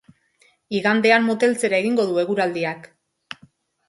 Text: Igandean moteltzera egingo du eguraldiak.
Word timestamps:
Igandean 0.77 1.27
moteltzera 1.27 1.79
egingo 1.81 2.05
du 2.13 2.17
eguraldiak. 2.21 2.89